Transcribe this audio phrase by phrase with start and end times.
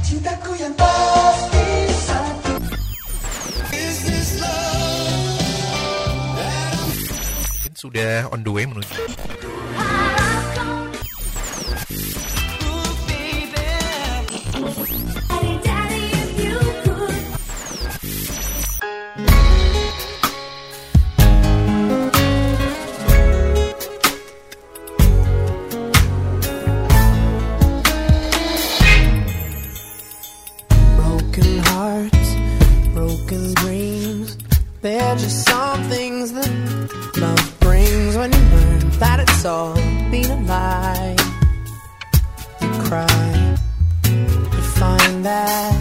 [0.00, 1.68] Cintaku yang pasti
[2.08, 2.54] satu.
[7.76, 8.88] Sudah on the way menuju
[35.56, 36.50] some things that
[37.16, 39.74] love brings when you learn that it's all
[40.10, 41.16] been a lie.
[42.60, 43.56] You cry,
[44.04, 45.75] you find that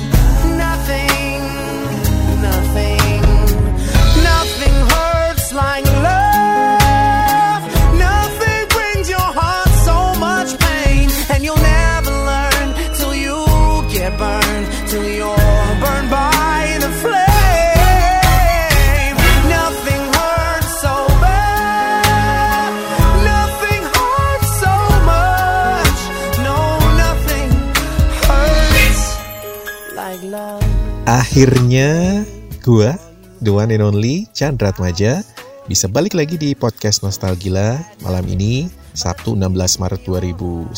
[31.06, 32.22] Akhirnya
[32.66, 32.98] gua,
[33.46, 35.22] the one and only Chandra Atmaja,
[35.70, 38.66] bisa balik lagi di podcast Nostalgila malam ini,
[38.98, 40.74] Sabtu 16 Maret 2019.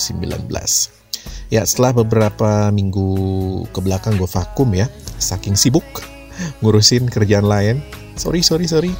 [1.48, 3.08] Ya, setelah beberapa minggu
[3.72, 5.86] ke belakang gue vakum ya, saking sibuk
[6.60, 7.80] ngurusin kerjaan lain.
[8.20, 8.92] Sorry, sorry, sorry.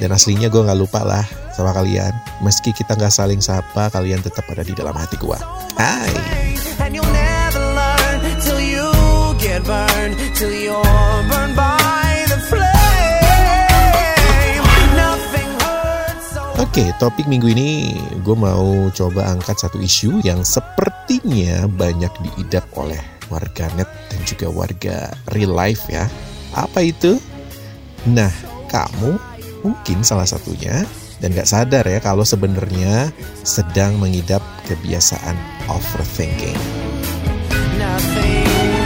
[0.00, 2.16] Dan aslinya gue nggak lupa lah sama kalian.
[2.40, 5.38] Meski kita nggak saling sapa, kalian tetap ada di dalam hati gue.
[5.76, 6.12] Hai.
[9.70, 12.66] Get burned, till you're burned by the flame.
[14.98, 17.94] Nothing hurts so Oke, topik minggu ini
[18.26, 22.98] gue mau coba angkat satu isu yang sepertinya banyak diidap oleh
[23.30, 26.10] warganet dan juga warga real life ya.
[26.58, 27.22] Apa itu?
[28.10, 28.32] Nah,
[28.66, 29.14] kamu
[29.62, 30.82] mungkin salah satunya
[31.20, 33.12] dan gak sadar ya kalau sebenarnya
[33.44, 35.36] sedang mengidap kebiasaan
[35.68, 36.58] overthinking.
[37.76, 38.79] Nothing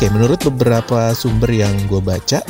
[0.00, 2.40] Oke, menurut beberapa sumber yang gue baca,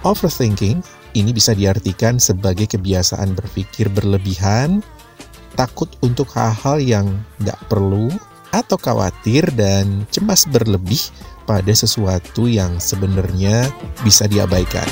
[0.00, 0.80] overthinking
[1.12, 4.80] ini bisa diartikan sebagai kebiasaan berpikir berlebihan,
[5.60, 7.06] takut untuk hal-hal yang
[7.44, 8.08] nggak perlu,
[8.48, 11.12] atau khawatir dan cemas berlebih
[11.44, 13.68] pada sesuatu yang sebenarnya
[14.00, 14.88] bisa diabaikan.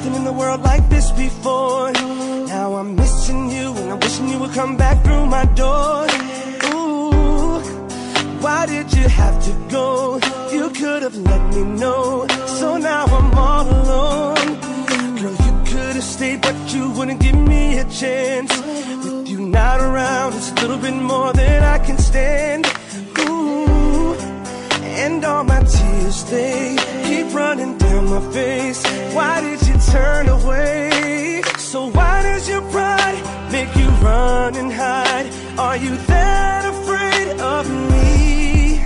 [0.00, 1.92] Nothing in the world like this before.
[1.92, 6.06] Now I'm missing you and I'm wishing you would come back through my door.
[6.72, 7.60] Ooh,
[8.40, 10.18] why did you have to go?
[10.50, 12.26] You could have let me know.
[12.46, 14.48] So now I'm all alone.
[15.20, 18.52] Girl, you could have stayed, but you wouldn't give me a chance.
[19.04, 22.66] With you not around, it's a little bit more than I can stand.
[23.18, 24.14] Ooh.
[25.02, 28.82] And all my tears, they keep running down my face.
[29.14, 31.42] Why did you turn away?
[31.58, 33.18] So why does your pride
[33.50, 35.28] make you run and hide?
[35.58, 38.80] Are you that afraid of me?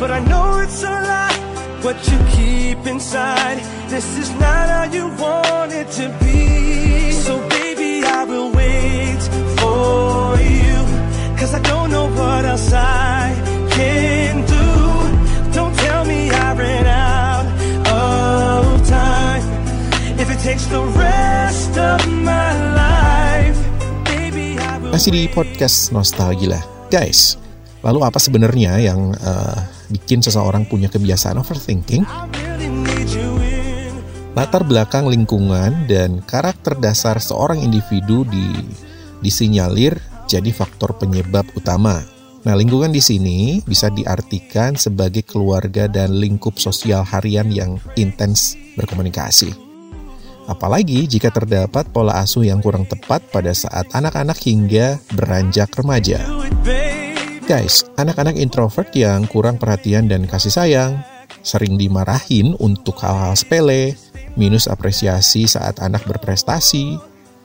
[0.00, 1.38] But I know it's a lie,
[1.82, 3.58] what you keep inside.
[3.88, 7.12] This is not how you want it to be.
[7.26, 9.22] So baby, I will wait
[9.60, 10.76] for you.
[11.38, 13.34] Cause I don't know what else I
[13.70, 14.23] can
[24.94, 27.34] Masih di podcast Nostalgia Guys,
[27.82, 29.58] lalu apa sebenarnya yang eh,
[29.90, 32.06] bikin seseorang punya kebiasaan overthinking?
[34.38, 38.54] Latar belakang lingkungan dan karakter dasar seorang individu di
[39.26, 39.98] disinyalir
[40.30, 41.98] jadi faktor penyebab utama.
[42.46, 49.63] Nah, lingkungan di sini bisa diartikan sebagai keluarga dan lingkup sosial harian yang intens berkomunikasi.
[50.44, 56.20] Apalagi jika terdapat pola asuh yang kurang tepat pada saat anak-anak hingga beranjak remaja.
[57.44, 61.00] Guys, anak-anak introvert yang kurang perhatian dan kasih sayang,
[61.44, 63.96] sering dimarahin untuk hal-hal sepele,
[64.36, 66.96] minus apresiasi saat anak berprestasi,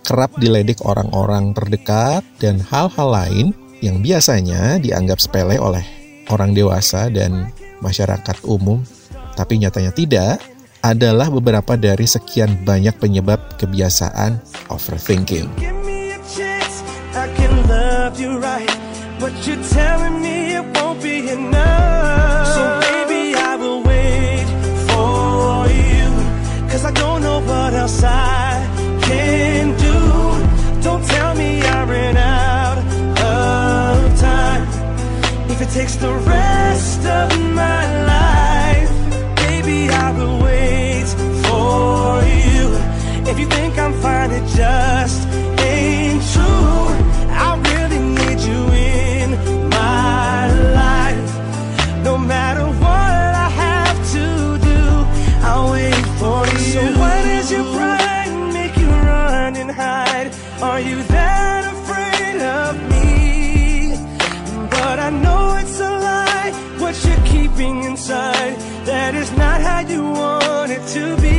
[0.08, 3.48] kerap diledek orang-orang terdekat, dan hal-hal lain
[3.84, 5.84] yang biasanya dianggap sepele oleh
[6.32, 8.84] orang dewasa dan masyarakat umum,
[9.36, 10.40] tapi nyatanya tidak,
[10.82, 14.40] adalah beberapa dari sekian banyak penyebab kebiasaan
[14.72, 15.48] overthinking.
[35.70, 38.09] Takes the rest of my life,
[39.92, 41.08] I will wait
[41.46, 42.66] for you.
[43.30, 45.28] If you think I'm fine, it just
[45.60, 46.88] ain't true.
[47.46, 49.30] I really need you in
[49.70, 51.32] my life.
[52.04, 54.26] No matter what I have to
[54.72, 54.82] do,
[55.48, 56.60] I'll wait for you.
[56.74, 60.32] So what is your pride make you run and hide?
[60.62, 63.96] Are you that afraid of me?
[64.70, 66.52] But I know it's a lie.
[66.80, 68.56] What you're keeping inside,
[69.90, 71.39] you want it to be.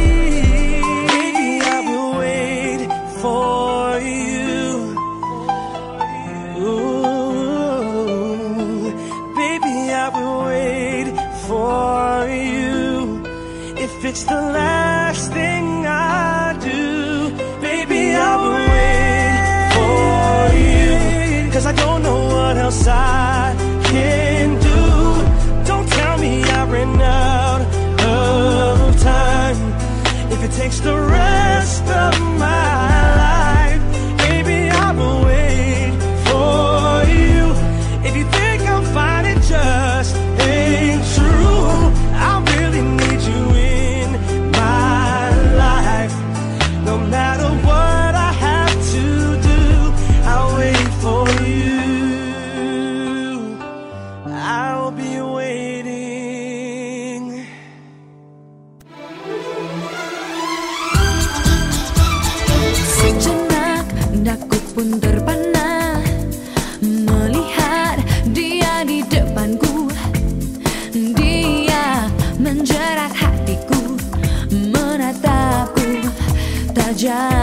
[77.03, 77.41] down.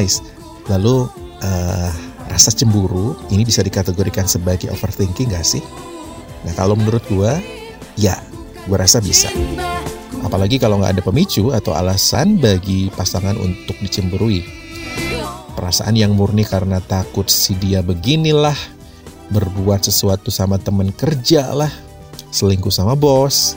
[0.00, 0.24] Guys,
[0.72, 1.12] lalu
[1.44, 1.92] eh,
[2.32, 5.60] rasa cemburu ini bisa dikategorikan sebagai overthinking gak sih?
[6.40, 7.36] Nah kalau menurut gua,
[8.00, 8.16] ya,
[8.64, 9.28] gua rasa bisa.
[10.24, 14.40] Apalagi kalau nggak ada pemicu atau alasan bagi pasangan untuk dicemburui.
[15.52, 18.56] Perasaan yang murni karena takut si dia beginilah,
[19.28, 21.72] berbuat sesuatu sama temen kerja lah,
[22.32, 23.52] selingkuh sama bos,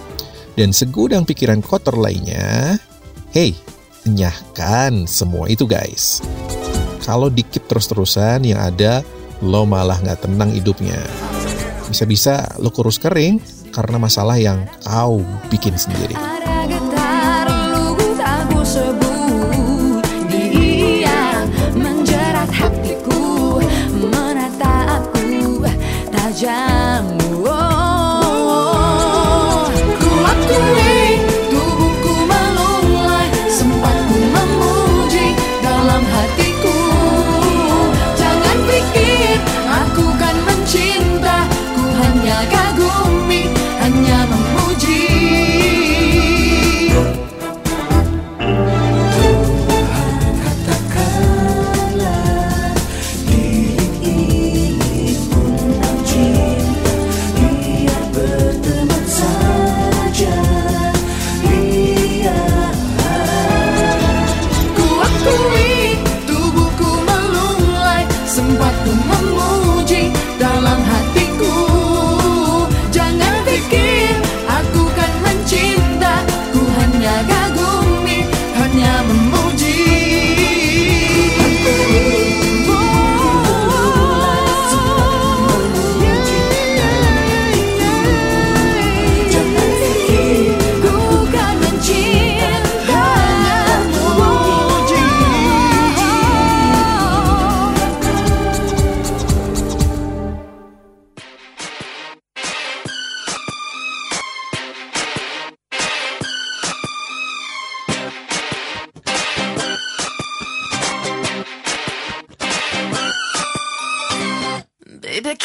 [0.60, 2.76] dan segudang pikiran kotor lainnya.
[3.32, 3.56] Hey,
[4.04, 6.24] enyahkan semua itu guys.
[7.04, 9.04] Kalau dikip terus-terusan yang ada
[9.44, 11.00] lo malah nggak tenang hidupnya.
[11.92, 13.44] Bisa-bisa lo kurus kering
[13.76, 15.20] karena masalah yang kau
[15.52, 16.16] bikin sendiri.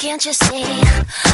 [0.08, 1.27] Can't you see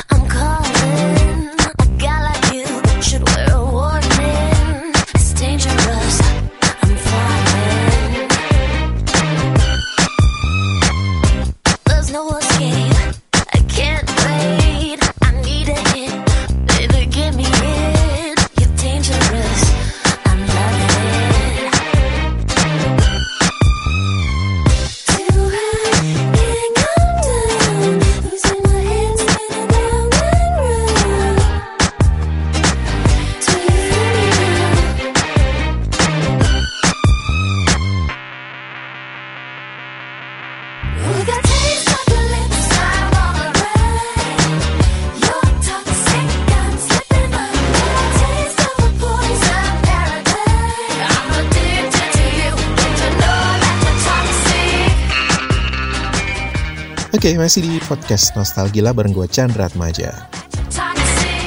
[57.24, 60.28] Oke, masih di podcast Nostalgila bareng gue Chandra Atmaja.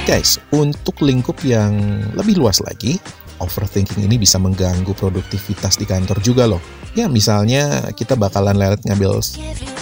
[0.10, 2.98] Guys, untuk lingkup yang lebih luas lagi,
[3.38, 6.58] overthinking ini bisa mengganggu produktivitas di kantor juga loh.
[6.98, 9.22] Ya, misalnya kita bakalan lelet ngambil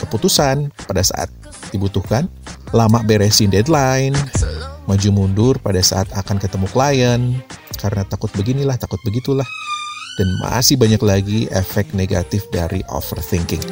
[0.03, 1.31] keputusan pada saat
[1.71, 2.27] dibutuhkan,
[2.75, 4.19] lama beresin deadline,
[4.91, 7.21] maju mundur pada saat akan ketemu klien,
[7.79, 9.47] karena takut beginilah, takut begitulah.
[10.19, 13.63] Dan masih banyak lagi efek negatif dari overthinking.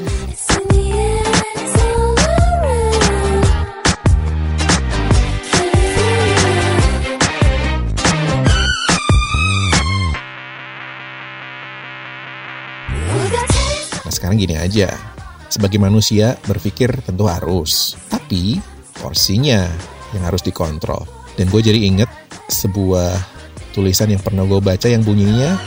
[14.24, 14.88] Sekarang gini aja,
[15.52, 18.56] sebagai manusia berpikir tentu harus, tapi
[18.96, 19.68] porsinya
[20.16, 21.04] yang harus dikontrol.
[21.36, 22.08] Dan gue jadi inget
[22.48, 23.20] sebuah
[23.76, 25.60] tulisan yang pernah gue baca yang bunyinya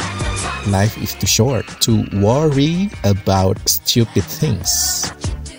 [0.72, 5.04] Life is too short to worry about stupid things.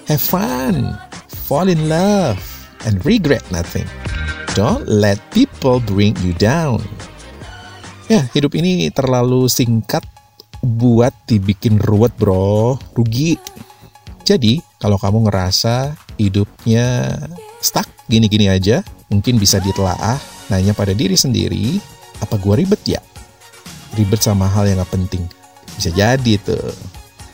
[0.09, 0.97] Have fun,
[1.45, 2.41] fall in love,
[2.89, 3.85] and regret nothing.
[4.57, 6.81] Don't let people bring you down.
[8.09, 10.16] Ya, hidup ini terlalu singkat
[10.61, 13.37] buat dibikin ruwet bro, rugi.
[14.27, 17.15] Jadi, kalau kamu ngerasa hidupnya
[17.63, 20.19] stuck gini-gini aja, mungkin bisa ditelaah,
[20.51, 21.79] nanya pada diri sendiri,
[22.19, 23.01] apa gua ribet ya?
[23.95, 25.23] Ribet sama hal yang gak penting.
[25.79, 26.73] Bisa jadi tuh.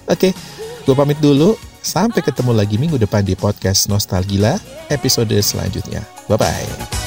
[0.08, 0.36] Oke,
[0.84, 1.56] gue pamit dulu.
[1.84, 4.56] Sampai ketemu lagi minggu depan di podcast Nostalgila
[4.88, 6.00] episode selanjutnya.
[6.32, 7.04] Bye-bye.